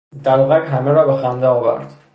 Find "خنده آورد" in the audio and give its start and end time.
1.21-1.93